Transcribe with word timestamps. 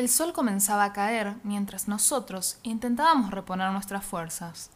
El 0.00 0.08
sol 0.08 0.32
comenzaba 0.32 0.84
a 0.84 0.92
caer 0.94 1.36
mientras 1.42 1.86
nosotros 1.86 2.58
intentábamos 2.62 3.32
reponer 3.32 3.70
nuestras 3.70 4.02
fuerzas. 4.02 4.70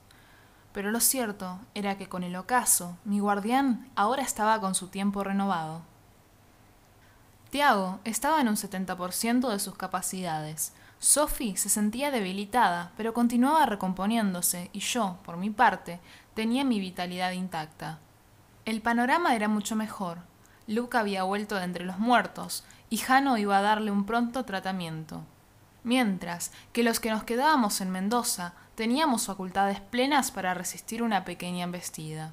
Pero 0.75 0.91
lo 0.91 1.01
cierto 1.01 1.61
era 1.73 1.97
que 1.97 2.11
con 2.11 2.25
el 2.25 2.37
ocaso, 2.37 2.99
mi 3.07 3.21
guardián 3.21 3.89
ahora 3.97 4.21
estaba 4.21 4.61
con 4.61 4.75
su 4.75 4.89
tiempo 4.89 5.25
renovado. 5.25 5.81
Tiago 7.49 8.01
estaba 8.05 8.43
en 8.43 8.49
un 8.49 8.57
70% 8.57 9.49
de 9.49 9.59
sus 9.61 9.75
capacidades. 9.77 10.75
Sophie 10.99 11.57
se 11.57 11.71
sentía 11.71 12.11
debilitada, 12.11 12.93
pero 12.95 13.15
continuaba 13.15 13.65
recomponiéndose 13.65 14.69
y 14.75 14.81
yo, 14.81 15.17
por 15.25 15.39
mi 15.39 15.49
parte, 15.49 16.01
tenía 16.35 16.65
mi 16.65 16.81
vitalidad 16.81 17.33
intacta. 17.33 17.99
El 18.67 18.83
panorama 18.83 19.35
era 19.35 19.49
mucho 19.49 19.75
mejor. 19.75 20.19
Luke 20.67 20.97
había 20.97 21.23
vuelto 21.25 21.57
de 21.57 21.65
entre 21.65 21.85
los 21.85 21.99
muertos 21.99 22.65
y 22.91 22.99
Jano 22.99 23.37
iba 23.37 23.59
a 23.59 23.63
darle 23.63 23.91
un 23.91 24.07
pronto 24.07 24.45
tratamiento. 24.45 25.23
Mientras 25.83 26.51
que 26.73 26.83
los 26.83 27.01
que 27.01 27.11
nos 27.11 27.25
quedábamos 27.25 27.81
en 27.81 27.91
Mendoza 27.91 28.55
teníamos 28.75 29.27
facultades 29.27 29.81
plenas 29.81 30.31
para 30.31 30.55
resistir 30.55 31.03
una 31.03 31.25
pequeña 31.25 31.65
embestida. 31.65 32.33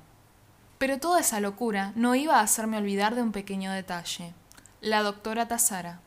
Pero 0.78 1.00
toda 1.00 1.20
esa 1.20 1.42
locura 1.42 1.92
no 1.96 2.16
iba 2.16 2.38
a 2.40 2.44
hacerme 2.44 2.78
olvidar 2.78 3.14
de 3.14 3.22
un 3.22 3.34
pequeño 3.34 3.72
detalle. 3.72 4.34
La 4.80 5.04
doctora 5.04 5.48
Tazara. 5.48 6.00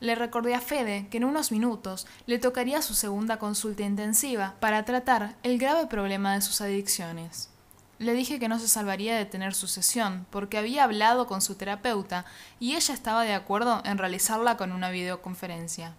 Le 0.00 0.14
recordé 0.14 0.54
a 0.54 0.60
Fede 0.60 1.06
que 1.10 1.18
en 1.18 1.24
unos 1.24 1.52
minutos 1.52 2.06
le 2.24 2.38
tocaría 2.38 2.80
su 2.80 2.94
segunda 2.94 3.38
consulta 3.38 3.82
intensiva 3.82 4.54
para 4.58 4.86
tratar 4.86 5.36
el 5.42 5.58
grave 5.58 5.86
problema 5.86 6.32
de 6.32 6.40
sus 6.40 6.62
adicciones. 6.62 7.49
Le 8.00 8.14
dije 8.14 8.38
que 8.38 8.48
no 8.48 8.58
se 8.58 8.66
salvaría 8.66 9.14
de 9.14 9.26
tener 9.26 9.54
su 9.54 9.68
sesión, 9.68 10.26
porque 10.30 10.56
había 10.56 10.84
hablado 10.84 11.26
con 11.26 11.42
su 11.42 11.56
terapeuta 11.56 12.24
y 12.58 12.74
ella 12.74 12.94
estaba 12.94 13.24
de 13.24 13.34
acuerdo 13.34 13.82
en 13.84 13.98
realizarla 13.98 14.56
con 14.56 14.72
una 14.72 14.88
videoconferencia. 14.88 15.92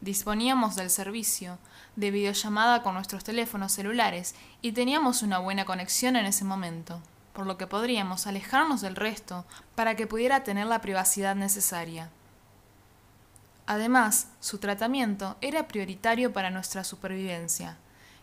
Disponíamos 0.00 0.74
del 0.74 0.90
servicio 0.90 1.60
de 1.94 2.10
videollamada 2.10 2.82
con 2.82 2.94
nuestros 2.94 3.22
teléfonos 3.22 3.70
celulares 3.70 4.34
y 4.62 4.72
teníamos 4.72 5.22
una 5.22 5.38
buena 5.38 5.64
conexión 5.64 6.16
en 6.16 6.26
ese 6.26 6.44
momento, 6.44 7.00
por 7.34 7.46
lo 7.46 7.56
que 7.56 7.68
podríamos 7.68 8.26
alejarnos 8.26 8.80
del 8.80 8.96
resto 8.96 9.44
para 9.76 9.94
que 9.94 10.08
pudiera 10.08 10.42
tener 10.42 10.66
la 10.66 10.80
privacidad 10.80 11.36
necesaria. 11.36 12.10
Además, 13.66 14.26
su 14.40 14.58
tratamiento 14.58 15.36
era 15.40 15.68
prioritario 15.68 16.32
para 16.32 16.50
nuestra 16.50 16.82
supervivencia. 16.82 17.76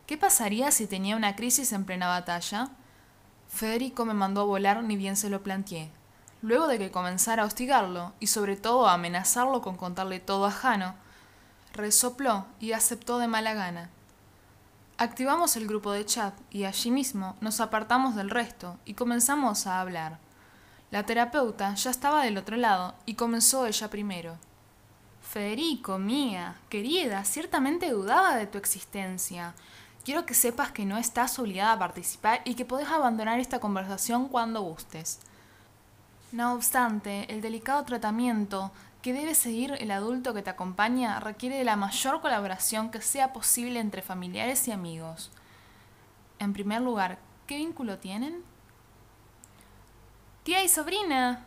¿Qué 0.06 0.18
pasaría 0.18 0.70
si 0.72 0.86
tenía 0.86 1.16
una 1.16 1.38
crisis 1.38 1.72
en 1.72 1.86
plena 1.86 2.10
batalla? 2.10 2.72
Federico 3.50 4.06
me 4.06 4.14
mandó 4.14 4.42
a 4.42 4.46
volar 4.46 4.84
ni 4.84 4.96
bien 4.96 5.18
se 5.18 5.30
lo 5.30 5.44
planteé. 5.44 5.92
Luego 6.42 6.68
de 6.68 6.80
que 6.80 6.92
comenzara 6.92 7.44
a 7.44 7.46
hostigarlo 7.46 8.14
y 8.22 8.28
sobre 8.28 8.56
todo 8.56 8.88
a 8.88 8.94
amenazarlo 8.94 9.62
con 9.62 9.76
contarle 9.76 10.22
todo 10.22 10.46
a 10.46 10.52
Jano, 10.52 10.96
resopló 11.74 12.46
y 12.62 12.72
aceptó 12.72 13.18
de 13.18 13.28
mala 13.28 13.54
gana. 13.54 13.90
Activamos 14.98 15.56
el 15.58 15.68
grupo 15.68 15.92
de 15.92 16.06
chat 16.06 16.34
y 16.52 16.64
allí 16.64 16.92
mismo 16.92 17.36
nos 17.42 17.60
apartamos 17.60 18.16
del 18.16 18.30
resto 18.30 18.78
y 18.86 18.94
comenzamos 18.94 19.68
a 19.68 19.82
hablar. 19.82 20.20
La 20.92 21.06
terapeuta 21.06 21.74
ya 21.76 21.92
estaba 21.92 22.24
del 22.24 22.38
otro 22.38 22.56
lado 22.56 22.96
y 23.06 23.16
comenzó 23.16 23.66
ella 23.66 23.90
primero. 23.90 24.38
Federico, 25.22 26.00
mía, 26.00 26.56
querida, 26.70 27.24
ciertamente 27.24 27.92
dudaba 27.92 28.36
de 28.36 28.48
tu 28.48 28.58
existencia. 28.58 29.54
Quiero 30.10 30.26
que 30.26 30.34
sepas 30.34 30.72
que 30.72 30.88
no 30.88 30.98
estás 30.98 31.38
obligada 31.38 31.74
a 31.74 31.78
participar 31.78 32.42
y 32.44 32.56
que 32.56 32.66
podés 32.66 32.90
abandonar 32.90 33.40
esta 33.40 33.60
conversación 33.60 34.28
cuando 34.28 34.64
gustes. 34.64 35.20
No 36.32 36.56
obstante, 36.56 37.32
el 37.32 37.42
delicado 37.42 37.84
tratamiento 37.84 38.72
que 39.04 39.14
debe 39.14 39.36
seguir 39.36 39.76
el 39.80 39.92
adulto 39.92 40.34
que 40.34 40.42
te 40.42 40.50
acompaña 40.50 41.20
requiere 41.20 41.60
de 41.60 41.64
la 41.64 41.76
mayor 41.76 42.22
colaboración 42.22 42.90
que 42.90 43.04
sea 43.04 43.34
posible 43.34 43.80
entre 43.80 44.02
familiares 44.02 44.68
y 44.68 44.72
amigos. 44.72 45.30
En 46.40 46.54
primer 46.54 46.82
lugar, 46.82 47.20
¿qué 47.46 47.58
vínculo 47.58 48.00
tienen? 48.00 48.42
Tía 50.42 50.64
y 50.64 50.70
sobrina, 50.70 51.46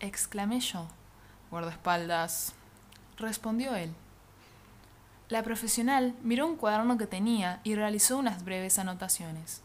exclamé 0.00 0.58
yo. 0.58 0.88
Guardaespaldas, 1.52 2.52
respondió 3.16 3.76
él. 3.76 3.94
La 5.32 5.42
profesional 5.42 6.14
miró 6.22 6.46
un 6.46 6.56
cuaderno 6.56 6.98
que 6.98 7.06
tenía 7.06 7.62
y 7.64 7.74
realizó 7.74 8.18
unas 8.18 8.44
breves 8.44 8.78
anotaciones. 8.78 9.62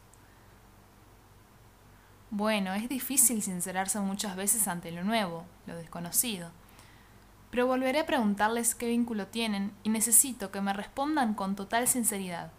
Bueno, 2.30 2.74
es 2.74 2.88
difícil 2.88 3.42
sincerarse 3.42 4.00
muchas 4.00 4.38
veces 4.38 4.70
ante 4.70 4.94
lo 4.94 5.04
nuevo, 5.04 5.44
lo 5.66 5.76
desconocido. 5.76 6.52
Pero 7.52 7.68
volveré 7.68 8.00
a 8.00 8.06
preguntarles 8.06 8.76
qué 8.76 8.88
vínculo 8.88 9.28
tienen 9.28 9.74
y 9.84 9.90
necesito 9.90 10.52
que 10.52 10.62
me 10.62 10.72
respondan 10.72 11.34
con 11.34 11.58
total 11.58 11.86
sinceridad. 11.86 12.50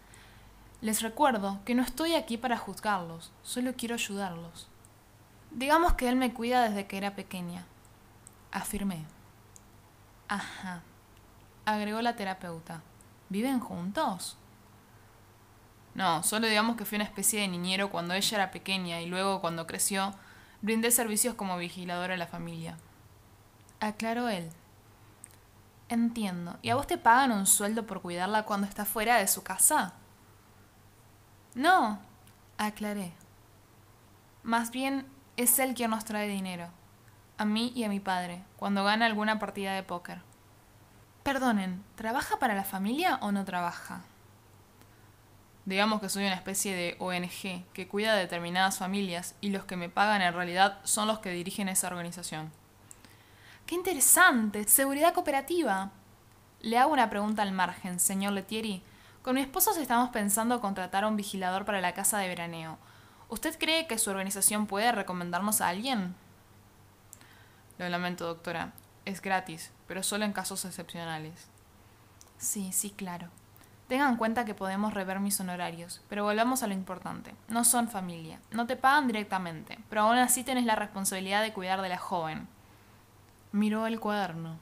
Les 0.82 1.00
recuerdo 1.00 1.60
que 1.64 1.74
no 1.74 1.82
estoy 1.82 2.14
aquí 2.14 2.36
para 2.36 2.58
juzgarlos, 2.58 3.32
solo 3.42 3.72
quiero 3.74 3.94
ayudarlos. 3.94 4.68
Digamos 5.50 5.94
que 5.94 6.10
él 6.10 6.16
me 6.16 6.34
cuida 6.34 6.68
desde 6.68 6.86
que 6.86 6.98
era 6.98 7.14
pequeña, 7.14 7.64
afirmé. 8.52 9.06
Ajá, 10.28 10.82
agregó 11.64 12.02
la 12.02 12.14
terapeuta. 12.14 12.82
¿Viven 13.28 13.60
juntos? 13.60 14.36
No, 15.94 16.22
solo 16.22 16.46
digamos 16.46 16.76
que 16.76 16.84
fui 16.84 16.96
una 16.96 17.04
especie 17.04 17.40
de 17.40 17.48
niñero 17.48 17.90
cuando 17.90 18.14
ella 18.14 18.36
era 18.36 18.50
pequeña 18.50 19.00
y 19.00 19.06
luego, 19.06 19.40
cuando 19.40 19.66
creció, 19.66 20.14
brindé 20.62 20.90
servicios 20.90 21.34
como 21.34 21.56
vigiladora 21.56 22.14
a 22.14 22.18
la 22.18 22.26
familia. 22.26 22.76
Aclaró 23.80 24.28
él. 24.28 24.50
Entiendo. 25.88 26.58
¿Y 26.62 26.70
a 26.70 26.76
vos 26.76 26.86
te 26.86 26.98
pagan 26.98 27.32
un 27.32 27.46
sueldo 27.46 27.86
por 27.86 28.02
cuidarla 28.02 28.44
cuando 28.44 28.66
está 28.66 28.84
fuera 28.84 29.16
de 29.16 29.28
su 29.28 29.42
casa? 29.42 29.94
No, 31.54 31.98
aclaré. 32.58 33.12
Más 34.42 34.70
bien 34.70 35.06
es 35.36 35.58
él 35.58 35.74
quien 35.74 35.90
nos 35.90 36.04
trae 36.04 36.28
dinero 36.28 36.70
a 37.38 37.44
mí 37.44 37.72
y 37.74 37.84
a 37.84 37.88
mi 37.88 38.00
padre, 38.00 38.42
cuando 38.56 38.84
gana 38.84 39.06
alguna 39.06 39.38
partida 39.38 39.72
de 39.72 39.84
póker. 39.84 40.20
Perdonen, 41.28 41.84
¿trabaja 41.94 42.38
para 42.38 42.54
la 42.54 42.64
familia 42.64 43.18
o 43.20 43.32
no 43.32 43.44
trabaja? 43.44 44.00
Digamos 45.66 46.00
que 46.00 46.08
soy 46.08 46.24
una 46.24 46.36
especie 46.36 46.74
de 46.74 46.96
ONG 47.00 47.70
que 47.74 47.86
cuida 47.86 48.14
de 48.14 48.20
determinadas 48.20 48.78
familias 48.78 49.34
y 49.42 49.50
los 49.50 49.66
que 49.66 49.76
me 49.76 49.90
pagan 49.90 50.22
en 50.22 50.32
realidad 50.32 50.78
son 50.84 51.06
los 51.06 51.18
que 51.18 51.28
dirigen 51.28 51.68
esa 51.68 51.88
organización. 51.88 52.50
¡Qué 53.66 53.74
interesante! 53.74 54.64
Seguridad 54.64 55.12
cooperativa. 55.12 55.90
Le 56.62 56.78
hago 56.78 56.94
una 56.94 57.10
pregunta 57.10 57.42
al 57.42 57.52
margen, 57.52 58.00
señor 58.00 58.32
Letieri. 58.32 58.82
Con 59.20 59.34
mi 59.34 59.42
esposo 59.42 59.78
estamos 59.78 60.08
pensando 60.08 60.62
contratar 60.62 61.04
a 61.04 61.08
un 61.08 61.16
vigilador 61.16 61.66
para 61.66 61.82
la 61.82 61.92
casa 61.92 62.16
de 62.16 62.28
veraneo. 62.28 62.78
¿Usted 63.28 63.58
cree 63.58 63.86
que 63.86 63.98
su 63.98 64.08
organización 64.08 64.66
puede 64.66 64.92
recomendarnos 64.92 65.60
a 65.60 65.68
alguien? 65.68 66.14
Lo 67.76 67.86
lamento, 67.90 68.24
doctora. 68.24 68.72
Es 69.08 69.22
gratis, 69.22 69.70
pero 69.86 70.02
solo 70.02 70.26
en 70.26 70.34
casos 70.34 70.66
excepcionales. 70.66 71.48
Sí, 72.36 72.72
sí, 72.74 72.90
claro. 72.90 73.28
Tengan 73.88 74.10
en 74.10 74.16
cuenta 74.18 74.44
que 74.44 74.52
podemos 74.52 74.92
rever 74.92 75.18
mis 75.18 75.40
honorarios, 75.40 76.02
pero 76.10 76.24
volvamos 76.24 76.62
a 76.62 76.66
lo 76.66 76.74
importante. 76.74 77.34
No 77.48 77.64
son 77.64 77.88
familia, 77.88 78.38
no 78.50 78.66
te 78.66 78.76
pagan 78.76 79.06
directamente, 79.06 79.78
pero 79.88 80.02
aún 80.02 80.18
así 80.18 80.44
tenés 80.44 80.66
la 80.66 80.74
responsabilidad 80.74 81.40
de 81.40 81.54
cuidar 81.54 81.80
de 81.80 81.88
la 81.88 81.96
joven. 81.96 82.48
Miró 83.50 83.86
el 83.86 83.98
cuaderno. 83.98 84.58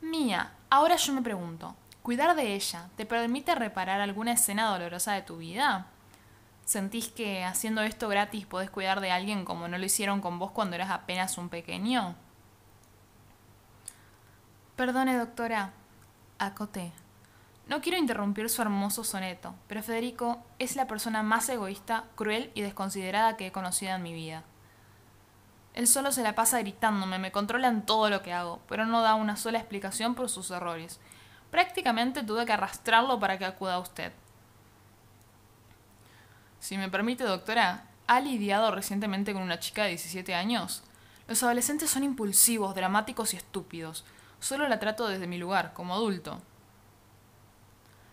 Mía, 0.00 0.54
ahora 0.70 0.96
yo 0.96 1.12
me 1.12 1.20
pregunto, 1.20 1.76
¿cuidar 2.00 2.34
de 2.36 2.54
ella 2.54 2.88
te 2.96 3.04
permite 3.04 3.54
reparar 3.54 4.00
alguna 4.00 4.32
escena 4.32 4.70
dolorosa 4.70 5.12
de 5.12 5.20
tu 5.20 5.36
vida? 5.36 5.88
¿Sentís 6.64 7.08
que 7.08 7.44
haciendo 7.44 7.82
esto 7.82 8.08
gratis 8.08 8.46
podés 8.46 8.70
cuidar 8.70 9.02
de 9.02 9.10
alguien 9.10 9.44
como 9.44 9.68
no 9.68 9.76
lo 9.76 9.84
hicieron 9.84 10.22
con 10.22 10.38
vos 10.38 10.50
cuando 10.50 10.76
eras 10.76 10.88
apenas 10.88 11.36
un 11.36 11.50
pequeño? 11.50 12.16
Perdone, 14.80 15.18
doctora, 15.18 15.72
acoté. 16.38 16.90
No 17.68 17.82
quiero 17.82 17.98
interrumpir 17.98 18.48
su 18.48 18.62
hermoso 18.62 19.04
soneto, 19.04 19.54
pero 19.68 19.82
Federico 19.82 20.42
es 20.58 20.74
la 20.74 20.86
persona 20.86 21.22
más 21.22 21.46
egoísta, 21.50 22.04
cruel 22.14 22.50
y 22.54 22.62
desconsiderada 22.62 23.36
que 23.36 23.48
he 23.48 23.52
conocido 23.52 23.92
en 23.94 24.02
mi 24.02 24.14
vida. 24.14 24.42
Él 25.74 25.86
solo 25.86 26.12
se 26.12 26.22
la 26.22 26.34
pasa 26.34 26.60
gritándome, 26.60 27.18
me 27.18 27.30
controla 27.30 27.68
en 27.68 27.84
todo 27.84 28.08
lo 28.08 28.22
que 28.22 28.32
hago, 28.32 28.62
pero 28.70 28.86
no 28.86 29.02
da 29.02 29.16
una 29.16 29.36
sola 29.36 29.58
explicación 29.58 30.14
por 30.14 30.30
sus 30.30 30.50
errores. 30.50 30.98
Prácticamente 31.50 32.22
tuve 32.22 32.46
que 32.46 32.54
arrastrarlo 32.54 33.20
para 33.20 33.36
que 33.36 33.44
acuda 33.44 33.74
a 33.74 33.80
usted. 33.80 34.14
Si 36.58 36.78
me 36.78 36.88
permite, 36.88 37.24
doctora, 37.24 37.84
¿ha 38.06 38.20
lidiado 38.20 38.70
recientemente 38.70 39.34
con 39.34 39.42
una 39.42 39.60
chica 39.60 39.82
de 39.82 39.90
17 39.90 40.34
años? 40.34 40.82
Los 41.28 41.42
adolescentes 41.42 41.90
son 41.90 42.02
impulsivos, 42.02 42.74
dramáticos 42.74 43.34
y 43.34 43.36
estúpidos. 43.36 44.06
Solo 44.40 44.68
la 44.68 44.78
trato 44.78 45.06
desde 45.06 45.26
mi 45.26 45.38
lugar, 45.38 45.72
como 45.72 45.94
adulto. 45.94 46.40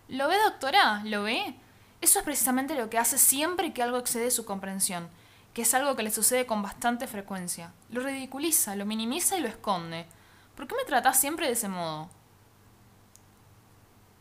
¿Lo 0.08 0.28
ve, 0.28 0.36
doctora? 0.44 1.02
¿Lo 1.04 1.24
ve? 1.24 1.54
Eso 2.00 2.20
es 2.20 2.24
precisamente 2.24 2.74
lo 2.74 2.88
que 2.88 2.98
hace 2.98 3.18
siempre 3.18 3.72
que 3.72 3.82
algo 3.82 3.98
excede 3.98 4.30
su 4.30 4.44
comprensión, 4.44 5.08
que 5.52 5.62
es 5.62 5.74
algo 5.74 5.96
que 5.96 6.02
le 6.02 6.10
sucede 6.10 6.46
con 6.46 6.62
bastante 6.62 7.06
frecuencia. 7.06 7.72
Lo 7.90 8.02
ridiculiza, 8.02 8.76
lo 8.76 8.86
minimiza 8.86 9.36
y 9.36 9.40
lo 9.40 9.48
esconde. 9.48 10.06
¿Por 10.54 10.66
qué 10.68 10.76
me 10.76 10.84
tratás 10.84 11.18
siempre 11.18 11.46
de 11.46 11.52
ese 11.52 11.68
modo? 11.68 12.08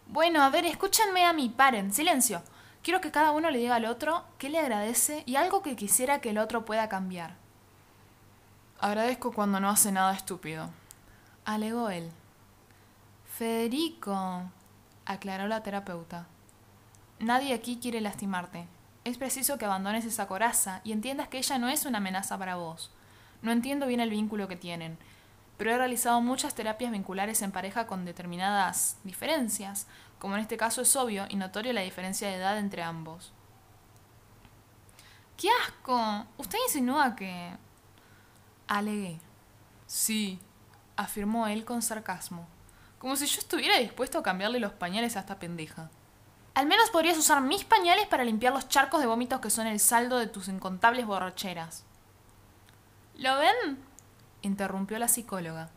Bueno, 0.08 0.42
a 0.42 0.50
ver, 0.50 0.66
escúchenme 0.66 1.26
a 1.26 1.34
mí, 1.34 1.50
paren, 1.50 1.94
silencio. 1.94 2.42
Quiero 2.82 3.02
que 3.02 3.12
cada 3.12 3.32
uno 3.32 3.52
le 3.52 3.60
diga 3.60 3.76
al 3.76 3.86
otro 3.86 4.24
qué 4.38 4.50
le 4.50 4.60
agradece 4.60 5.24
y 5.26 5.36
algo 5.36 5.62
que 5.62 5.76
quisiera 5.76 6.22
que 6.22 6.30
el 6.30 6.38
otro 6.38 6.64
pueda 6.64 6.90
cambiar. 6.90 7.36
Agradezco 8.80 9.34
cuando 9.34 9.60
no 9.60 9.70
hace 9.70 9.92
nada 9.92 10.14
estúpido. 10.14 10.70
Alegó 11.48 11.90
él. 11.90 12.12
Federico, 13.24 14.52
aclaró 15.06 15.48
la 15.48 15.64
terapeuta. 15.64 16.28
Nadie 17.20 17.54
aquí 17.54 17.80
quiere 17.82 18.02
lastimarte. 18.02 18.68
Es 19.06 19.18
preciso 19.18 19.58
que 19.58 19.64
abandones 19.64 20.04
esa 20.04 20.28
coraza 20.28 20.82
y 20.84 20.92
entiendas 20.92 21.30
que 21.30 21.38
ella 21.38 21.58
no 21.58 21.70
es 21.70 21.86
una 21.86 22.00
amenaza 22.00 22.38
para 22.38 22.58
vos. 22.58 22.92
No 23.42 23.54
entiendo 23.54 23.88
bien 23.88 24.02
el 24.02 24.10
vínculo 24.10 24.50
que 24.50 24.58
tienen, 24.58 24.98
pero 25.56 25.72
he 25.72 25.78
realizado 25.78 26.20
muchas 26.20 26.54
terapias 26.54 26.92
vinculares 26.92 27.42
en 27.42 27.54
pareja 27.54 27.88
con 27.88 28.04
determinadas 28.04 28.98
diferencias, 29.06 29.88
como 30.20 30.36
en 30.36 30.42
este 30.42 30.58
caso 30.58 30.82
es 30.82 30.94
obvio 30.98 31.28
y 31.30 31.38
notorio 31.38 31.72
la 31.72 31.80
diferencia 31.80 32.28
de 32.28 32.36
edad 32.36 32.60
entre 32.60 32.84
ambos. 32.84 33.32
¡Qué 35.38 35.48
asco! 35.66 36.26
Usted 36.38 36.58
insinúa 36.68 37.16
que... 37.16 37.56
Alegué. 38.68 39.22
Sí, 39.86 40.42
afirmó 40.98 41.48
él 41.48 41.64
con 41.64 41.82
sarcasmo, 41.82 42.48
como 43.00 43.16
si 43.16 43.26
yo 43.28 43.40
estuviera 43.40 43.78
dispuesto 43.78 44.20
a 44.20 44.24
cambiarle 44.24 44.60
los 44.60 44.74
pañales 44.74 45.16
a 45.16 45.22
esta 45.22 45.40
pendeja. 45.40 45.90
Al 46.56 46.66
menos 46.66 46.90
podrías 46.90 47.18
usar 47.18 47.42
mis 47.42 47.64
pañales 47.64 48.08
para 48.08 48.26
limpiar 48.26 48.52
los 48.52 48.68
charcos 48.68 49.00
de 49.00 49.06
vómitos 49.06 49.40
que 49.40 49.52
son 49.52 49.68
el 49.68 49.80
saldo 49.80 50.18
de 50.18 50.28
tus 50.28 50.48
incontables 50.48 51.06
borracheras. 51.06 51.86
¿Lo 53.16 53.38
ven? 53.38 53.78
interrumpió 54.42 54.98
la 55.00 55.08
psicóloga. 55.08 55.70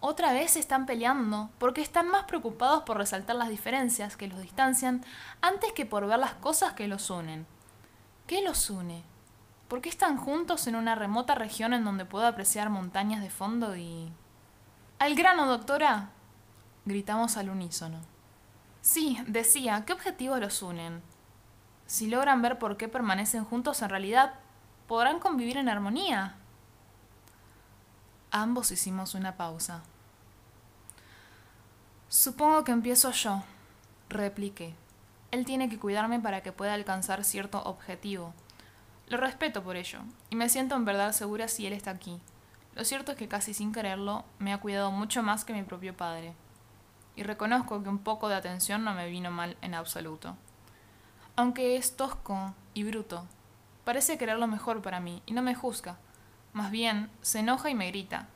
Otra 0.00 0.32
vez 0.32 0.52
se 0.52 0.60
están 0.60 0.86
peleando 0.86 1.50
porque 1.58 1.80
están 1.80 2.08
más 2.08 2.24
preocupados 2.24 2.82
por 2.84 2.98
resaltar 2.98 3.36
las 3.36 3.48
diferencias 3.48 4.16
que 4.16 4.28
los 4.28 4.40
distancian 4.40 5.04
antes 5.40 5.72
que 5.72 5.86
por 5.86 6.06
ver 6.06 6.18
las 6.18 6.34
cosas 6.34 6.74
que 6.74 6.88
los 6.88 7.10
unen. 7.10 7.46
¿Qué 8.26 8.42
los 8.42 8.70
une? 8.70 9.02
¿Por 9.66 9.80
qué 9.80 9.88
están 9.88 10.16
juntos 10.16 10.66
en 10.66 10.76
una 10.76 10.94
remota 10.94 11.34
región 11.34 11.72
en 11.72 11.84
donde 11.84 12.04
puedo 12.04 12.26
apreciar 12.26 12.70
montañas 12.70 13.22
de 13.22 13.30
fondo 13.30 13.76
y... 13.76 14.12
¡Al 14.98 15.14
grano, 15.14 15.46
doctora! 15.46 16.10
gritamos 16.84 17.36
al 17.36 17.50
unísono. 17.50 18.00
Sí, 18.80 19.18
decía, 19.26 19.84
¿qué 19.86 19.92
objetivos 19.92 20.40
los 20.40 20.62
unen? 20.62 21.02
Si 21.86 22.08
logran 22.08 22.42
ver 22.42 22.58
por 22.58 22.76
qué 22.76 22.88
permanecen 22.88 23.44
juntos 23.44 23.82
en 23.82 23.88
realidad, 23.88 24.34
podrán 24.86 25.18
convivir 25.18 25.56
en 25.56 25.68
armonía. 25.68 26.36
Ambos 28.30 28.70
hicimos 28.70 29.14
una 29.14 29.36
pausa. 29.36 29.82
Supongo 32.08 32.64
que 32.64 32.72
empiezo 32.72 33.10
yo, 33.10 33.42
repliqué. 34.08 34.74
Él 35.30 35.44
tiene 35.44 35.68
que 35.68 35.78
cuidarme 35.78 36.20
para 36.20 36.42
que 36.42 36.52
pueda 36.52 36.74
alcanzar 36.74 37.24
cierto 37.24 37.62
objetivo. 37.62 38.34
Lo 39.08 39.16
respeto 39.16 39.62
por 39.62 39.76
ello, 39.76 40.00
y 40.30 40.36
me 40.36 40.48
siento 40.48 40.76
en 40.76 40.84
verdad 40.84 41.12
segura 41.12 41.48
si 41.48 41.66
él 41.66 41.72
está 41.72 41.90
aquí. 41.90 42.20
Lo 42.74 42.84
cierto 42.84 43.12
es 43.12 43.18
que 43.18 43.28
casi 43.28 43.54
sin 43.54 43.72
quererlo, 43.72 44.24
me 44.38 44.52
ha 44.52 44.58
cuidado 44.58 44.90
mucho 44.90 45.22
más 45.22 45.44
que 45.44 45.52
mi 45.52 45.62
propio 45.62 45.96
padre. 45.96 46.34
Y 47.16 47.22
reconozco 47.22 47.82
que 47.82 47.88
un 47.88 47.98
poco 47.98 48.28
de 48.28 48.34
atención 48.34 48.82
no 48.84 48.94
me 48.94 49.08
vino 49.08 49.30
mal 49.30 49.56
en 49.62 49.74
absoluto. 49.74 50.36
Aunque 51.36 51.76
es 51.76 51.96
tosco 51.96 52.54
y 52.74 52.82
bruto, 52.82 53.26
parece 53.84 54.18
querer 54.18 54.38
lo 54.38 54.48
mejor 54.48 54.82
para 54.82 54.98
mí 54.98 55.22
y 55.26 55.32
no 55.32 55.42
me 55.42 55.54
juzga. 55.54 55.98
Más 56.52 56.70
bien, 56.70 57.10
se 57.22 57.40
enoja 57.40 57.70
y 57.70 57.74
me 57.74 57.88
grita, 57.88 58.28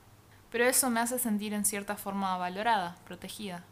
pero 0.50 0.64
eso 0.64 0.91
me 0.91 1.00
hace 1.00 1.19
sentir 1.19 1.52
en 1.52 1.64
cierta 1.64 1.96
forma 1.96 2.37
valorada, 2.37 2.96
protegida. 3.05 3.64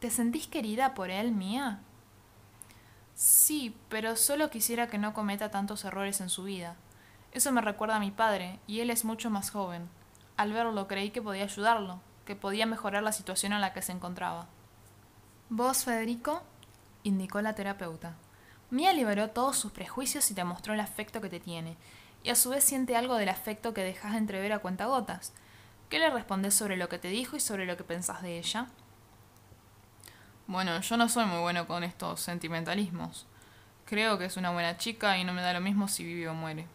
¿Te 0.00 0.10
sentís 0.10 0.46
querida 0.46 0.94
por 0.94 1.10
él, 1.10 1.30
mía? 1.30 1.80
Sí, 3.14 3.76
pero 3.88 4.16
solo 4.16 4.50
quisiera 4.50 4.88
que 4.88 4.98
no 4.98 5.12
cometa 5.12 5.50
tantos 5.50 5.84
errores 5.84 6.20
en 6.20 6.30
su 6.30 6.44
vida. 6.44 6.76
Eso 7.32 7.52
me 7.52 7.60
recuerda 7.60 7.96
a 7.96 8.00
mi 8.00 8.10
padre, 8.10 8.58
y 8.66 8.80
él 8.80 8.90
es 8.90 9.04
mucho 9.04 9.30
más 9.30 9.50
joven. 9.50 9.88
Al 10.36 10.52
verlo 10.52 10.88
creí 10.88 11.10
que 11.10 11.22
podía 11.22 11.44
ayudarlo, 11.44 12.00
que 12.24 12.34
podía 12.34 12.66
mejorar 12.66 13.02
la 13.02 13.12
situación 13.12 13.52
en 13.52 13.60
la 13.60 13.72
que 13.72 13.82
se 13.82 13.92
encontraba. 13.92 14.46
¿Vos, 15.48 15.84
Federico? 15.84 16.42
indicó 17.02 17.40
la 17.40 17.54
terapeuta. 17.54 18.14
Mía 18.70 18.92
liberó 18.92 19.30
todos 19.30 19.56
sus 19.56 19.72
prejuicios 19.72 20.30
y 20.30 20.34
te 20.34 20.44
mostró 20.44 20.74
el 20.74 20.80
afecto 20.80 21.20
que 21.20 21.28
te 21.28 21.40
tiene, 21.40 21.76
y 22.22 22.30
a 22.30 22.34
su 22.34 22.50
vez 22.50 22.64
siente 22.64 22.96
algo 22.96 23.16
del 23.16 23.28
afecto 23.28 23.74
que 23.74 23.82
dejas 23.82 24.12
de 24.12 24.18
entrever 24.18 24.52
a 24.52 24.58
cuentagotas. 24.58 25.32
¿Qué 25.88 25.98
le 25.98 26.10
respondes 26.10 26.54
sobre 26.54 26.76
lo 26.76 26.88
que 26.88 26.98
te 26.98 27.08
dijo 27.08 27.36
y 27.36 27.40
sobre 27.40 27.66
lo 27.66 27.76
que 27.76 27.84
pensás 27.84 28.22
de 28.22 28.38
ella? 28.38 28.66
Bueno, 30.46 30.80
yo 30.80 30.96
no 30.96 31.08
soy 31.08 31.26
muy 31.26 31.40
bueno 31.40 31.66
con 31.66 31.84
estos 31.84 32.20
sentimentalismos. 32.20 33.26
Creo 33.86 34.18
que 34.18 34.26
es 34.26 34.36
una 34.36 34.50
buena 34.50 34.76
chica 34.76 35.18
y 35.18 35.24
no 35.24 35.32
me 35.32 35.42
da 35.42 35.52
lo 35.52 35.60
mismo 35.60 35.88
si 35.88 36.04
vive 36.04 36.28
o 36.28 36.34
muere. 36.34 36.66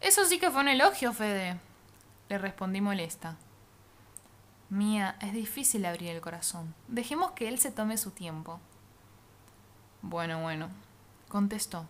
Eso 0.00 0.24
sí 0.24 0.38
que 0.38 0.50
fue 0.50 0.60
un 0.60 0.68
elogio, 0.68 1.12
Fede. 1.12 1.58
Le 2.28 2.38
respondí 2.38 2.80
molesta. 2.80 3.36
Mía, 4.68 5.16
es 5.20 5.32
difícil 5.32 5.86
abrir 5.86 6.10
el 6.10 6.20
corazón. 6.20 6.74
Dejemos 6.88 7.32
que 7.32 7.48
él 7.48 7.58
se 7.58 7.70
tome 7.70 7.96
su 7.96 8.10
tiempo. 8.10 8.60
Bueno, 10.02 10.40
bueno, 10.40 10.68
contestó. 11.28 11.86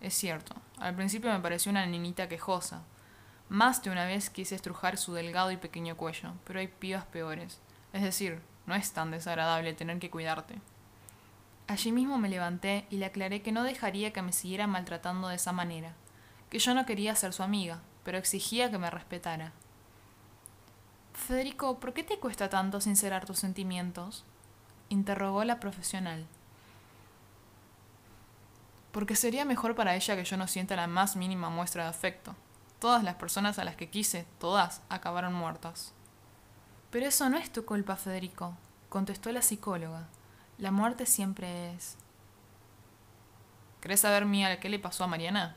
Es 0.00 0.14
cierto, 0.14 0.54
al 0.78 0.94
principio 0.94 1.30
me 1.30 1.40
pareció 1.40 1.70
una 1.70 1.84
niñita 1.84 2.28
quejosa. 2.28 2.82
Más 3.48 3.82
de 3.82 3.90
una 3.90 4.04
vez 4.04 4.30
quise 4.30 4.54
estrujar 4.54 4.96
su 4.98 5.12
delgado 5.14 5.50
y 5.50 5.56
pequeño 5.56 5.96
cuello, 5.96 6.32
pero 6.44 6.60
hay 6.60 6.68
pibas 6.68 7.04
peores. 7.06 7.60
Es 7.92 8.02
decir, 8.02 8.40
no 8.66 8.74
es 8.74 8.92
tan 8.92 9.10
desagradable 9.10 9.72
tener 9.72 9.98
que 9.98 10.10
cuidarte. 10.10 10.54
Allí 11.66 11.92
mismo 11.92 12.18
me 12.18 12.28
levanté 12.28 12.86
y 12.90 12.96
le 12.96 13.06
aclaré 13.06 13.42
que 13.42 13.52
no 13.52 13.62
dejaría 13.62 14.12
que 14.12 14.22
me 14.22 14.32
siguiera 14.32 14.66
maltratando 14.66 15.28
de 15.28 15.36
esa 15.36 15.52
manera, 15.52 15.94
que 16.50 16.58
yo 16.58 16.74
no 16.74 16.86
quería 16.86 17.14
ser 17.14 17.32
su 17.32 17.42
amiga, 17.42 17.80
pero 18.04 18.18
exigía 18.18 18.70
que 18.70 18.78
me 18.78 18.90
respetara. 18.90 19.52
Federico, 21.12 21.78
¿por 21.80 21.92
qué 21.92 22.04
te 22.04 22.18
cuesta 22.18 22.48
tanto 22.48 22.80
sincerar 22.80 23.26
tus 23.26 23.38
sentimientos? 23.38 24.24
interrogó 24.90 25.44
la 25.44 25.60
profesional 25.60 26.26
porque 28.98 29.14
sería 29.14 29.44
mejor 29.44 29.74
para 29.74 29.94
ella 29.94 30.16
que 30.16 30.24
yo 30.24 30.36
no 30.36 30.48
sienta 30.48 30.76
la 30.76 30.86
más 30.86 31.16
mínima 31.16 31.50
muestra 31.50 31.84
de 31.84 31.90
afecto. 31.90 32.34
Todas 32.80 33.04
las 33.04 33.16
personas 33.16 33.58
a 33.58 33.64
las 33.64 33.76
que 33.76 33.90
quise, 33.90 34.26
todas, 34.40 34.82
acabaron 34.88 35.34
muertas. 35.34 35.92
Pero 36.90 37.06
eso 37.06 37.28
no 37.28 37.36
es 37.36 37.52
tu 37.52 37.64
culpa, 37.64 37.94
Federico, 37.94 38.56
contestó 38.88 39.30
la 39.30 39.42
psicóloga. 39.42 40.08
La 40.58 40.70
muerte 40.70 41.06
siempre 41.06 41.74
es... 41.74 41.96
¿Querés 43.80 44.00
saber, 44.00 44.24
Mía, 44.24 44.58
qué 44.58 44.68
le 44.68 44.80
pasó 44.80 45.04
a 45.04 45.06
Mariana? 45.08 45.54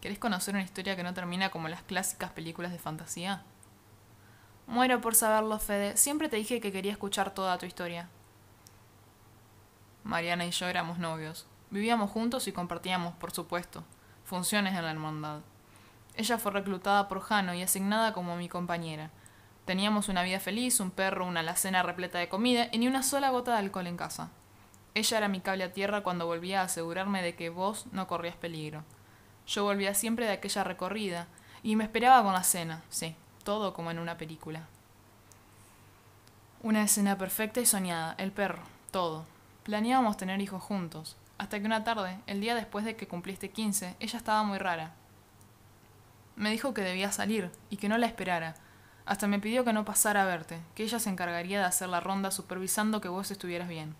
¿Querés 0.00 0.18
conocer 0.18 0.54
una 0.54 0.64
historia 0.64 0.96
que 0.96 1.02
no 1.02 1.12
termina 1.12 1.50
como 1.50 1.68
las 1.68 1.82
clásicas 1.82 2.30
películas 2.30 2.72
de 2.72 2.78
fantasía? 2.78 3.42
Muero 4.66 5.02
por 5.02 5.14
saberlo, 5.14 5.58
Fede. 5.58 5.98
Siempre 5.98 6.30
te 6.30 6.36
dije 6.36 6.60
que 6.60 6.72
quería 6.72 6.92
escuchar 6.92 7.34
toda 7.34 7.58
tu 7.58 7.66
historia. 7.66 8.08
Mariana 10.02 10.46
y 10.46 10.52
yo 10.52 10.68
éramos 10.68 10.98
novios. 10.98 11.46
Vivíamos 11.70 12.10
juntos 12.10 12.48
y 12.48 12.52
compartíamos, 12.52 13.14
por 13.16 13.32
supuesto, 13.32 13.84
funciones 14.24 14.74
en 14.74 14.84
la 14.84 14.90
hermandad. 14.90 15.40
Ella 16.16 16.38
fue 16.38 16.52
reclutada 16.52 17.06
por 17.06 17.20
Jano 17.20 17.52
y 17.52 17.62
asignada 17.62 18.14
como 18.14 18.36
mi 18.36 18.48
compañera. 18.48 19.10
Teníamos 19.66 20.08
una 20.08 20.22
vida 20.22 20.40
feliz, 20.40 20.80
un 20.80 20.90
perro, 20.90 21.26
una 21.26 21.40
alacena 21.40 21.82
repleta 21.82 22.18
de 22.18 22.30
comida 22.30 22.68
y 22.72 22.78
ni 22.78 22.88
una 22.88 23.02
sola 23.02 23.28
gota 23.28 23.52
de 23.52 23.58
alcohol 23.58 23.86
en 23.86 23.98
casa. 23.98 24.30
Ella 24.94 25.18
era 25.18 25.28
mi 25.28 25.40
cable 25.40 25.64
a 25.64 25.72
tierra 25.74 26.02
cuando 26.02 26.26
volvía 26.26 26.62
a 26.62 26.64
asegurarme 26.64 27.22
de 27.22 27.36
que 27.36 27.50
vos 27.50 27.86
no 27.92 28.06
corrías 28.06 28.36
peligro. 28.36 28.82
Yo 29.50 29.64
volvía 29.64 29.94
siempre 29.94 30.26
de 30.26 30.32
aquella 30.32 30.62
recorrida 30.62 31.26
y 31.64 31.74
me 31.74 31.82
esperaba 31.82 32.22
con 32.22 32.32
la 32.32 32.44
cena, 32.44 32.84
sí, 32.88 33.16
todo 33.42 33.74
como 33.74 33.90
en 33.90 33.98
una 33.98 34.16
película. 34.16 34.68
Una 36.62 36.84
escena 36.84 37.18
perfecta 37.18 37.60
y 37.60 37.66
soñada, 37.66 38.14
el 38.18 38.30
perro, 38.30 38.62
todo. 38.92 39.26
Planeábamos 39.64 40.16
tener 40.16 40.40
hijos 40.40 40.62
juntos. 40.62 41.16
Hasta 41.36 41.58
que 41.58 41.66
una 41.66 41.82
tarde, 41.82 42.20
el 42.28 42.40
día 42.40 42.54
después 42.54 42.84
de 42.84 42.94
que 42.94 43.08
cumpliste 43.08 43.50
15, 43.50 43.96
ella 43.98 44.16
estaba 44.16 44.44
muy 44.44 44.58
rara. 44.58 44.92
Me 46.36 46.52
dijo 46.52 46.72
que 46.72 46.82
debía 46.82 47.10
salir 47.10 47.50
y 47.70 47.78
que 47.78 47.88
no 47.88 47.98
la 47.98 48.06
esperara. 48.06 48.54
Hasta 49.04 49.26
me 49.26 49.40
pidió 49.40 49.64
que 49.64 49.72
no 49.72 49.84
pasara 49.84 50.22
a 50.22 50.26
verte, 50.26 50.60
que 50.76 50.84
ella 50.84 51.00
se 51.00 51.10
encargaría 51.10 51.58
de 51.58 51.64
hacer 51.64 51.88
la 51.88 51.98
ronda 51.98 52.30
supervisando 52.30 53.00
que 53.00 53.08
vos 53.08 53.32
estuvieras 53.32 53.68
bien. 53.68 53.96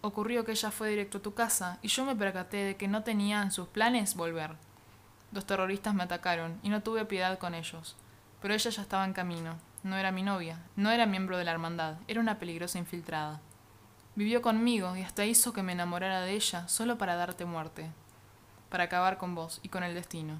Ocurrió 0.00 0.46
que 0.46 0.52
ella 0.52 0.70
fue 0.70 0.88
directo 0.88 1.18
a 1.18 1.22
tu 1.22 1.34
casa 1.34 1.78
y 1.82 1.88
yo 1.88 2.06
me 2.06 2.16
percaté 2.16 2.64
de 2.64 2.76
que 2.76 2.88
no 2.88 3.02
tenía 3.02 3.42
en 3.42 3.50
sus 3.50 3.68
planes 3.68 4.14
volver. 4.14 4.69
Dos 5.30 5.46
terroristas 5.46 5.94
me 5.94 6.02
atacaron 6.02 6.58
y 6.62 6.68
no 6.68 6.82
tuve 6.82 7.04
piedad 7.04 7.38
con 7.38 7.54
ellos. 7.54 7.96
Pero 8.40 8.54
ella 8.54 8.70
ya 8.70 8.82
estaba 8.82 9.04
en 9.04 9.12
camino. 9.12 9.56
No 9.82 9.96
era 9.96 10.12
mi 10.12 10.22
novia, 10.22 10.58
no 10.76 10.90
era 10.90 11.06
miembro 11.06 11.38
de 11.38 11.44
la 11.44 11.52
hermandad, 11.52 11.96
era 12.06 12.20
una 12.20 12.38
peligrosa 12.38 12.78
infiltrada. 12.78 13.40
Vivió 14.14 14.42
conmigo 14.42 14.96
y 14.96 15.02
hasta 15.02 15.24
hizo 15.24 15.52
que 15.52 15.62
me 15.62 15.72
enamorara 15.72 16.20
de 16.20 16.32
ella 16.32 16.68
solo 16.68 16.98
para 16.98 17.16
darte 17.16 17.44
muerte, 17.46 17.90
para 18.68 18.84
acabar 18.84 19.16
con 19.16 19.34
vos 19.34 19.60
y 19.62 19.68
con 19.68 19.82
el 19.82 19.94
destino. 19.94 20.38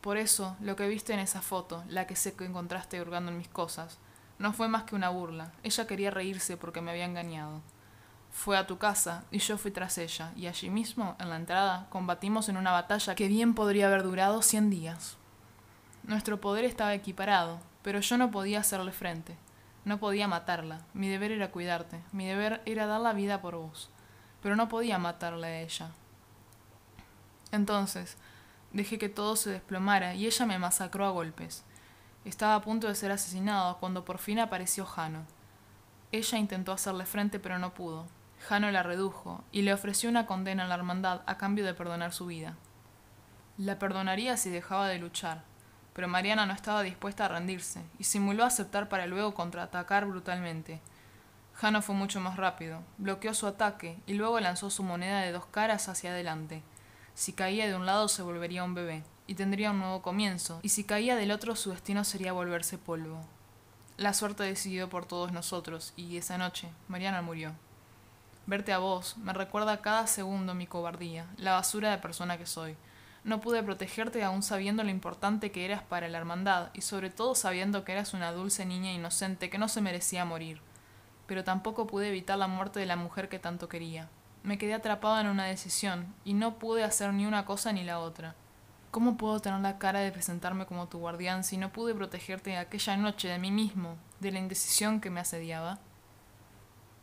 Por 0.00 0.16
eso, 0.16 0.56
lo 0.60 0.74
que 0.74 0.88
viste 0.88 1.12
en 1.12 1.20
esa 1.20 1.42
foto, 1.42 1.84
la 1.88 2.06
que 2.06 2.16
sé 2.16 2.34
que 2.34 2.44
encontraste 2.44 3.00
hurgando 3.00 3.30
en 3.30 3.38
mis 3.38 3.48
cosas, 3.48 3.98
No 4.38 4.52
fue 4.52 4.68
más 4.68 4.82
que 4.84 4.94
una 4.94 5.08
burla. 5.08 5.52
Ella 5.62 5.86
quería 5.86 6.10
reírse 6.10 6.56
porque 6.56 6.82
me 6.82 6.90
había 6.90 7.06
engañado. 7.06 7.62
Fue 8.36 8.58
a 8.58 8.66
tu 8.66 8.76
casa 8.76 9.24
y 9.30 9.38
yo 9.38 9.56
fui 9.56 9.70
tras 9.70 9.96
ella, 9.96 10.30
y 10.36 10.46
allí 10.46 10.68
mismo, 10.68 11.16
en 11.18 11.30
la 11.30 11.36
entrada, 11.36 11.86
combatimos 11.88 12.50
en 12.50 12.58
una 12.58 12.70
batalla 12.70 13.14
que 13.14 13.28
bien 13.28 13.54
podría 13.54 13.86
haber 13.86 14.02
durado 14.02 14.42
cien 14.42 14.68
días. 14.68 15.16
Nuestro 16.04 16.38
poder 16.38 16.66
estaba 16.66 16.94
equiparado, 16.94 17.58
pero 17.82 17.98
yo 17.98 18.18
no 18.18 18.30
podía 18.30 18.60
hacerle 18.60 18.92
frente. 18.92 19.36
No 19.86 19.98
podía 19.98 20.28
matarla. 20.28 20.82
Mi 20.92 21.08
deber 21.08 21.32
era 21.32 21.50
cuidarte. 21.50 22.02
Mi 22.12 22.26
deber 22.26 22.60
era 22.66 22.86
dar 22.86 23.00
la 23.00 23.14
vida 23.14 23.40
por 23.40 23.56
vos. 23.56 23.88
Pero 24.42 24.54
no 24.54 24.68
podía 24.68 24.98
matarle 24.98 25.46
a 25.46 25.60
ella. 25.62 25.90
Entonces, 27.52 28.18
dejé 28.70 28.98
que 28.98 29.08
todo 29.08 29.34
se 29.36 29.50
desplomara 29.50 30.14
y 30.14 30.26
ella 30.26 30.44
me 30.44 30.58
masacró 30.58 31.06
a 31.06 31.10
golpes. 31.10 31.64
Estaba 32.26 32.54
a 32.54 32.60
punto 32.60 32.86
de 32.86 32.94
ser 32.94 33.10
asesinado 33.10 33.78
cuando 33.78 34.04
por 34.04 34.18
fin 34.18 34.38
apareció 34.38 34.84
Jano. 34.84 35.24
Ella 36.12 36.38
intentó 36.38 36.72
hacerle 36.72 37.06
frente 37.06 37.40
pero 37.40 37.58
no 37.58 37.72
pudo. 37.72 38.04
Jano 38.40 38.70
la 38.70 38.82
redujo 38.82 39.42
y 39.50 39.62
le 39.62 39.72
ofreció 39.72 40.08
una 40.08 40.26
condena 40.26 40.64
a 40.64 40.68
la 40.68 40.74
hermandad 40.74 41.22
a 41.26 41.36
cambio 41.36 41.64
de 41.64 41.74
perdonar 41.74 42.12
su 42.12 42.26
vida. 42.26 42.56
La 43.58 43.78
perdonaría 43.78 44.36
si 44.36 44.50
dejaba 44.50 44.88
de 44.88 44.98
luchar, 44.98 45.42
pero 45.94 46.08
Mariana 46.08 46.44
no 46.44 46.52
estaba 46.52 46.82
dispuesta 46.82 47.24
a 47.24 47.28
rendirse 47.28 47.82
y 47.98 48.04
simuló 48.04 48.44
aceptar 48.44 48.88
para 48.88 49.06
luego 49.06 49.34
contraatacar 49.34 50.04
brutalmente. 50.04 50.80
Jano 51.54 51.80
fue 51.80 51.94
mucho 51.94 52.20
más 52.20 52.36
rápido, 52.36 52.82
bloqueó 52.98 53.32
su 53.32 53.46
ataque 53.46 53.98
y 54.06 54.12
luego 54.12 54.38
lanzó 54.40 54.68
su 54.68 54.82
moneda 54.82 55.20
de 55.22 55.32
dos 55.32 55.46
caras 55.46 55.88
hacia 55.88 56.10
adelante. 56.10 56.62
Si 57.14 57.32
caía 57.32 57.66
de 57.66 57.74
un 57.74 57.86
lado 57.86 58.08
se 58.08 58.20
volvería 58.20 58.62
un 58.62 58.74
bebé 58.74 59.04
y 59.26 59.36
tendría 59.36 59.70
un 59.70 59.78
nuevo 59.78 60.02
comienzo, 60.02 60.60
y 60.62 60.68
si 60.68 60.84
caía 60.84 61.16
del 61.16 61.30
otro 61.30 61.56
su 61.56 61.70
destino 61.70 62.04
sería 62.04 62.32
volverse 62.32 62.76
polvo. 62.76 63.22
La 63.96 64.12
suerte 64.12 64.42
decidió 64.44 64.90
por 64.90 65.06
todos 65.06 65.32
nosotros, 65.32 65.94
y 65.96 66.18
esa 66.18 66.36
noche 66.36 66.68
Mariana 66.88 67.22
murió. 67.22 67.54
Verte 68.46 68.72
a 68.72 68.78
vos 68.78 69.16
me 69.16 69.32
recuerda 69.32 69.82
cada 69.82 70.06
segundo 70.06 70.54
mi 70.54 70.68
cobardía, 70.68 71.26
la 71.36 71.54
basura 71.54 71.90
de 71.90 71.98
persona 71.98 72.38
que 72.38 72.46
soy. 72.46 72.76
No 73.24 73.40
pude 73.40 73.60
protegerte 73.64 74.22
aún 74.22 74.44
sabiendo 74.44 74.84
lo 74.84 74.90
importante 74.90 75.50
que 75.50 75.64
eras 75.64 75.82
para 75.82 76.08
la 76.08 76.18
hermandad 76.18 76.68
y 76.72 76.82
sobre 76.82 77.10
todo 77.10 77.34
sabiendo 77.34 77.82
que 77.82 77.90
eras 77.90 78.14
una 78.14 78.30
dulce 78.30 78.64
niña 78.64 78.92
inocente 78.92 79.50
que 79.50 79.58
no 79.58 79.66
se 79.66 79.80
merecía 79.80 80.24
morir. 80.24 80.60
Pero 81.26 81.42
tampoco 81.42 81.88
pude 81.88 82.08
evitar 82.08 82.38
la 82.38 82.46
muerte 82.46 82.78
de 82.78 82.86
la 82.86 82.94
mujer 82.94 83.28
que 83.28 83.40
tanto 83.40 83.68
quería. 83.68 84.08
Me 84.44 84.58
quedé 84.58 84.74
atrapado 84.74 85.20
en 85.20 85.26
una 85.26 85.46
decisión 85.46 86.14
y 86.24 86.34
no 86.34 86.60
pude 86.60 86.84
hacer 86.84 87.12
ni 87.12 87.26
una 87.26 87.44
cosa 87.46 87.72
ni 87.72 87.82
la 87.82 87.98
otra. 87.98 88.36
¿Cómo 88.92 89.16
puedo 89.16 89.40
tener 89.40 89.58
la 89.58 89.78
cara 89.78 89.98
de 89.98 90.12
presentarme 90.12 90.66
como 90.66 90.86
tu 90.86 90.98
guardián 90.98 91.42
si 91.42 91.56
no 91.56 91.72
pude 91.72 91.96
protegerte 91.96 92.56
aquella 92.56 92.96
noche 92.96 93.26
de 93.26 93.40
mí 93.40 93.50
mismo, 93.50 93.96
de 94.20 94.30
la 94.30 94.38
indecisión 94.38 95.00
que 95.00 95.10
me 95.10 95.18
asediaba? 95.18 95.80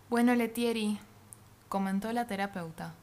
Bueno, 0.09 0.33
Letieri, 0.35 0.99
comentó 1.73 2.13
la 2.13 2.27
terapeuta, 2.27 2.93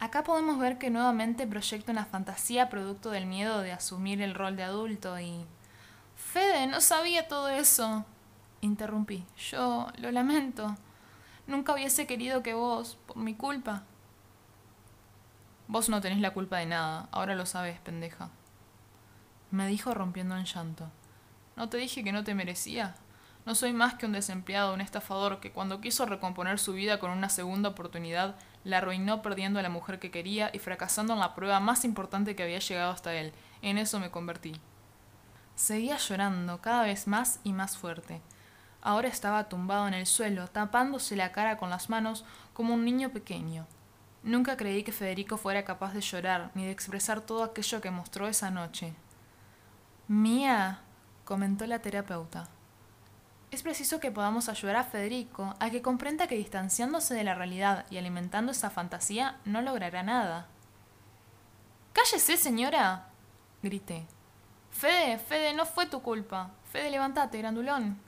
Acá 0.00 0.24
podemos 0.24 0.58
ver 0.58 0.78
que 0.78 0.88
nuevamente 0.88 1.46
proyecta 1.46 1.92
una 1.92 2.06
fantasía 2.06 2.70
producto 2.70 3.10
del 3.10 3.26
miedo 3.26 3.60
de 3.60 3.72
asumir 3.72 4.22
el 4.22 4.34
rol 4.34 4.56
de 4.56 4.62
adulto 4.62 5.20
y... 5.20 5.44
Fede, 6.16 6.68
no 6.68 6.80
sabía 6.80 7.28
todo 7.28 7.50
eso. 7.50 8.06
Interrumpí. 8.62 9.26
Yo 9.50 9.88
lo 9.98 10.10
lamento. 10.10 10.74
Nunca 11.46 11.74
hubiese 11.74 12.06
querido 12.06 12.42
que 12.42 12.54
vos, 12.54 12.96
por 13.06 13.18
mi 13.18 13.34
culpa. 13.34 13.82
Vos 15.66 15.90
no 15.90 16.00
tenés 16.00 16.20
la 16.20 16.32
culpa 16.32 16.58
de 16.58 16.66
nada, 16.66 17.08
ahora 17.10 17.34
lo 17.34 17.44
sabes, 17.44 17.78
pendeja. 17.80 18.30
Me 19.50 19.66
dijo 19.66 19.92
rompiendo 19.92 20.34
en 20.34 20.44
llanto. 20.44 20.88
¿No 21.56 21.68
te 21.68 21.76
dije 21.76 22.02
que 22.02 22.12
no 22.12 22.24
te 22.24 22.34
merecía? 22.34 22.94
No 23.48 23.54
soy 23.54 23.72
más 23.72 23.94
que 23.94 24.04
un 24.04 24.12
desempleado, 24.12 24.74
un 24.74 24.82
estafador 24.82 25.40
que 25.40 25.52
cuando 25.52 25.80
quiso 25.80 26.04
recomponer 26.04 26.58
su 26.58 26.74
vida 26.74 26.98
con 26.98 27.10
una 27.10 27.30
segunda 27.30 27.70
oportunidad, 27.70 28.36
la 28.62 28.76
arruinó 28.76 29.22
perdiendo 29.22 29.58
a 29.58 29.62
la 29.62 29.70
mujer 29.70 29.98
que 29.98 30.10
quería 30.10 30.50
y 30.52 30.58
fracasando 30.58 31.14
en 31.14 31.20
la 31.20 31.34
prueba 31.34 31.58
más 31.58 31.86
importante 31.86 32.36
que 32.36 32.42
había 32.42 32.58
llegado 32.58 32.90
hasta 32.90 33.14
él. 33.14 33.32
En 33.62 33.78
eso 33.78 34.00
me 34.00 34.10
convertí. 34.10 34.60
Seguía 35.54 35.96
llorando 35.96 36.60
cada 36.60 36.82
vez 36.82 37.06
más 37.06 37.40
y 37.42 37.54
más 37.54 37.78
fuerte. 37.78 38.20
Ahora 38.82 39.08
estaba 39.08 39.48
tumbado 39.48 39.88
en 39.88 39.94
el 39.94 40.04
suelo, 40.04 40.48
tapándose 40.48 41.16
la 41.16 41.32
cara 41.32 41.56
con 41.56 41.70
las 41.70 41.88
manos 41.88 42.26
como 42.52 42.74
un 42.74 42.84
niño 42.84 43.12
pequeño. 43.12 43.66
Nunca 44.22 44.58
creí 44.58 44.82
que 44.82 44.92
Federico 44.92 45.38
fuera 45.38 45.64
capaz 45.64 45.94
de 45.94 46.02
llorar 46.02 46.50
ni 46.54 46.66
de 46.66 46.70
expresar 46.70 47.22
todo 47.22 47.44
aquello 47.44 47.80
que 47.80 47.90
mostró 47.90 48.28
esa 48.28 48.50
noche. 48.50 48.92
Mía, 50.06 50.80
comentó 51.24 51.66
la 51.66 51.78
terapeuta. 51.78 52.50
Es 53.50 53.62
preciso 53.62 53.98
que 53.98 54.10
podamos 54.10 54.48
ayudar 54.48 54.76
a 54.76 54.84
Federico 54.84 55.54
a 55.58 55.70
que 55.70 55.80
comprenda 55.80 56.26
que 56.26 56.36
distanciándose 56.36 57.14
de 57.14 57.24
la 57.24 57.34
realidad 57.34 57.86
y 57.90 57.96
alimentando 57.96 58.52
esa 58.52 58.68
fantasía 58.68 59.38
no 59.46 59.62
logrará 59.62 60.02
nada. 60.02 60.46
¡Cállese, 61.94 62.36
señora! 62.36 63.06
grité. 63.62 64.06
Fede, 64.70 65.18
Fede, 65.18 65.54
no 65.54 65.64
fue 65.64 65.86
tu 65.86 66.02
culpa. 66.02 66.50
Fede, 66.70 66.90
levántate, 66.90 67.38
grandulón. 67.38 67.98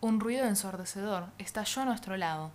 Un 0.00 0.18
ruido 0.18 0.46
ensordecedor 0.46 1.26
estalló 1.38 1.82
a 1.82 1.84
nuestro 1.84 2.16
lado. 2.16 2.50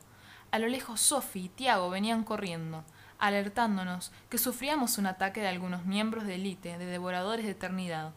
A 0.52 0.60
lo 0.60 0.68
lejos 0.68 1.02
Sophie 1.02 1.44
y 1.44 1.50
Tiago 1.50 1.90
venían 1.90 2.24
corriendo, 2.24 2.84
alertándonos 3.20 4.12
que 4.30 4.38
sufríamos 4.38 4.98
un 4.98 5.06
ataque 5.06 5.42
de 5.42 5.50
algunos 5.50 5.86
miembros 5.86 6.26
de 6.26 6.36
élite 6.36 6.78
de 6.78 6.86
devoradores 6.86 7.46
de 7.46 7.52
eternidad. 7.52 8.14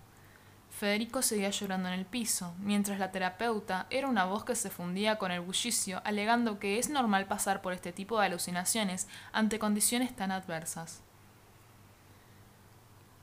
Federico 0.78 1.22
seguía 1.22 1.48
llorando 1.48 1.88
en 1.88 1.94
el 1.94 2.04
piso, 2.04 2.52
mientras 2.58 2.98
la 2.98 3.10
terapeuta 3.10 3.86
era 3.88 4.08
una 4.08 4.26
voz 4.26 4.44
que 4.44 4.54
se 4.54 4.68
fundía 4.68 5.16
con 5.16 5.32
el 5.32 5.40
bullicio, 5.40 6.02
alegando 6.04 6.58
que 6.58 6.78
es 6.78 6.90
normal 6.90 7.24
pasar 7.24 7.62
por 7.62 7.72
este 7.72 7.94
tipo 7.94 8.20
de 8.20 8.26
alucinaciones 8.26 9.08
ante 9.32 9.58
condiciones 9.58 10.14
tan 10.14 10.32
adversas. 10.32 11.00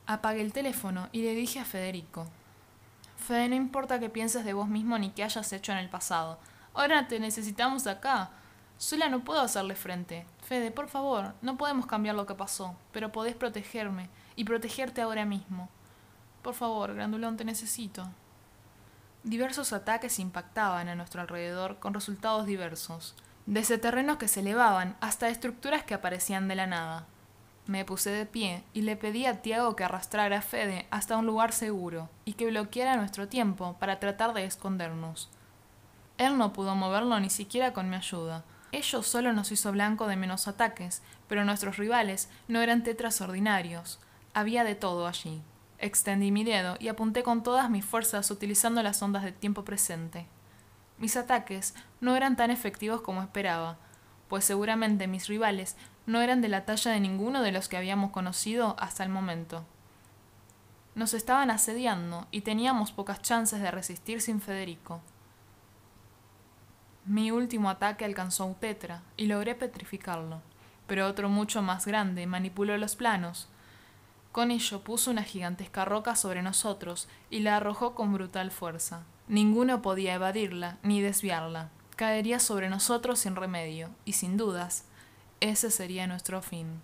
Apagué 0.08 0.42
el 0.42 0.52
teléfono 0.52 1.10
y 1.12 1.22
le 1.22 1.36
dije 1.36 1.60
a 1.60 1.66
Federico, 1.66 2.26
Fede, 3.18 3.50
no 3.50 3.56
importa 3.56 4.00
que 4.00 4.10
pienses 4.10 4.46
de 4.46 4.54
vos 4.54 4.68
mismo 4.68 4.98
ni 4.98 5.12
qué 5.12 5.24
hayas 5.24 5.54
hecho 5.54 5.74
en 5.74 5.78
el 5.78 5.90
pasado. 5.90 6.40
Ahora 6.74 7.08
te 7.08 7.20
necesitamos 7.20 7.86
acá. 7.86 8.32
Sola 8.80 9.10
no 9.10 9.24
puedo 9.24 9.42
hacerle 9.42 9.76
frente. 9.76 10.26
Fede, 10.42 10.72
por 10.72 10.88
favor, 10.88 11.36
no 11.44 11.56
podemos 11.56 11.86
cambiar 11.86 12.16
lo 12.16 12.26
que 12.26 12.34
pasó, 12.34 12.76
pero 12.92 13.12
podés 13.12 13.36
protegerme 13.36 14.10
y 14.36 14.44
protegerte 14.44 15.04
ahora 15.04 15.24
mismo. 15.24 15.70
Por 16.44 16.54
favor, 16.54 16.94
Grandulón, 16.94 17.38
te 17.38 17.46
necesito. 17.46 18.08
Diversos 19.24 19.72
ataques 19.72 20.20
impactaban 20.20 20.90
a 20.90 20.96
nuestro 20.96 21.22
alrededor 21.22 21.80
con 21.80 21.94
resultados 21.94 22.46
diversos, 22.46 23.16
desde 23.46 23.78
terrenos 23.78 24.18
que 24.18 24.28
se 24.28 24.42
elevaban 24.42 24.98
hasta 25.00 25.30
estructuras 25.30 25.84
que 25.84 25.94
aparecían 25.94 26.50
de 26.50 26.56
la 26.56 26.68
nada. 26.68 27.08
Me 27.66 27.86
puse 27.86 28.10
de 28.10 28.26
pie 28.26 28.66
y 28.74 28.82
le 28.82 28.98
pedí 28.98 29.26
a 29.26 29.42
Tiago 29.42 29.78
que 29.78 29.86
arrastrara 29.86 30.40
a 30.40 30.42
Fede 30.42 30.86
hasta 30.92 31.16
un 31.16 31.26
lugar 31.26 31.54
seguro 31.54 32.10
y 32.26 32.34
que 32.34 32.48
bloqueara 32.48 32.98
nuestro 32.98 33.30
tiempo 33.30 33.78
para 33.80 34.02
tratar 34.02 34.34
de 34.34 34.44
escondernos. 34.44 35.30
Él 36.18 36.38
no 36.38 36.52
pudo 36.52 36.76
moverlo 36.76 37.18
ni 37.22 37.30
siquiera 37.30 37.72
con 37.72 37.90
mi 37.90 37.96
ayuda. 37.96 38.44
Ello 38.74 39.02
solo 39.02 39.32
nos 39.32 39.54
hizo 39.54 39.72
blanco 39.72 40.08
de 40.08 40.18
menos 40.18 40.50
ataques, 40.50 41.02
pero 41.30 41.46
nuestros 41.46 41.78
rivales 41.78 42.28
no 42.50 42.60
eran 42.60 42.84
tetras 42.84 43.22
ordinarios. 43.22 44.00
Había 44.34 44.66
de 44.66 44.76
todo 44.76 45.08
allí. 45.08 45.42
Extendí 45.84 46.32
mi 46.32 46.46
dedo 46.46 46.78
y 46.80 46.88
apunté 46.88 47.24
con 47.24 47.44
todas 47.44 47.70
mis 47.70 47.84
fuerzas 47.84 48.32
utilizando 48.32 48.82
las 48.82 49.02
ondas 49.02 49.22
del 49.22 49.34
tiempo 49.34 49.66
presente. 49.66 50.28
Mis 50.98 51.18
ataques 51.18 51.76
no 52.00 52.16
eran 52.16 52.38
tan 52.38 52.52
efectivos 52.52 53.02
como 53.02 53.22
esperaba, 53.22 53.76
pues 54.30 54.46
seguramente 54.46 55.08
mis 55.08 55.28
rivales 55.28 55.76
no 56.06 56.22
eran 56.22 56.40
de 56.40 56.48
la 56.48 56.64
talla 56.64 56.92
de 56.92 57.02
ninguno 57.02 57.42
de 57.42 57.52
los 57.52 57.68
que 57.68 57.76
habíamos 57.76 58.12
conocido 58.12 58.78
hasta 58.80 59.04
el 59.04 59.10
momento. 59.10 59.66
Nos 60.96 61.14
estaban 61.14 61.52
asediando 61.52 62.28
y 62.32 62.42
teníamos 62.42 62.94
pocas 62.94 63.22
chances 63.22 63.60
de 63.60 63.70
resistir 63.70 64.22
sin 64.22 64.40
Federico. 64.40 65.02
Mi 67.04 67.30
último 67.30 67.70
ataque 67.70 68.06
alcanzó 68.06 68.46
a 68.46 68.48
Utetra 68.48 69.02
y 69.18 69.26
logré 69.26 69.54
petrificarlo, 69.54 70.40
pero 70.88 71.08
otro 71.08 71.28
mucho 71.28 71.62
más 71.62 71.86
grande 71.86 72.26
manipuló 72.26 72.78
los 72.78 72.96
planos, 72.96 73.50
con 74.34 74.50
ello 74.50 74.84
puso 74.84 75.12
una 75.12 75.22
gigantesca 75.22 75.86
roca 75.86 76.16
sobre 76.16 76.42
nosotros 76.42 77.08
y 77.30 77.42
la 77.42 77.58
arrojó 77.58 77.94
con 77.94 78.12
brutal 78.14 78.50
fuerza. 78.50 79.04
Ninguno 79.28 79.84
podía 79.84 80.16
evadirla 80.16 80.80
ni 80.82 81.02
desviarla. 81.02 81.70
Caería 81.96 82.40
sobre 82.40 82.68
nosotros 82.68 83.20
sin 83.20 83.36
remedio, 83.36 83.92
y 84.06 84.14
sin 84.14 84.36
dudas, 84.36 84.86
ese 85.40 85.70
sería 85.70 86.08
nuestro 86.08 86.42
fin. 86.42 86.82